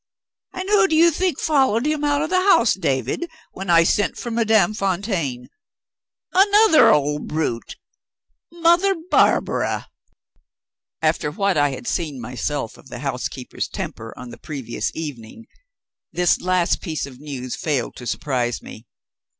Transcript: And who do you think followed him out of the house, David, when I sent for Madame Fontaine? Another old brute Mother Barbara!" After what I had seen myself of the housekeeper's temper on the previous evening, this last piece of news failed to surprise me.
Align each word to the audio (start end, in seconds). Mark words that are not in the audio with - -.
And 0.51 0.67
who 0.67 0.87
do 0.87 0.95
you 0.95 1.11
think 1.11 1.37
followed 1.37 1.85
him 1.85 2.03
out 2.03 2.23
of 2.23 2.31
the 2.31 2.41
house, 2.41 2.73
David, 2.73 3.29
when 3.51 3.69
I 3.69 3.83
sent 3.83 4.17
for 4.17 4.31
Madame 4.31 4.73
Fontaine? 4.73 5.47
Another 6.33 6.89
old 6.91 7.27
brute 7.27 7.75
Mother 8.51 8.95
Barbara!" 9.11 9.89
After 11.03 11.29
what 11.29 11.55
I 11.55 11.69
had 11.69 11.85
seen 11.85 12.19
myself 12.19 12.79
of 12.79 12.89
the 12.89 13.01
housekeeper's 13.05 13.67
temper 13.67 14.11
on 14.17 14.31
the 14.31 14.39
previous 14.39 14.91
evening, 14.95 15.45
this 16.11 16.41
last 16.41 16.81
piece 16.81 17.05
of 17.05 17.19
news 17.19 17.55
failed 17.55 17.95
to 17.97 18.07
surprise 18.07 18.59
me. 18.59 18.87